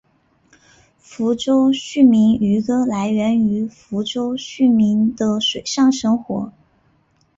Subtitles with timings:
[0.97, 6.51] 福州疍民渔歌来源于福州疍民的水上生活。